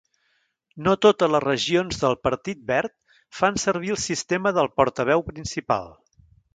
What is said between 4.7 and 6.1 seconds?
portaveu principal.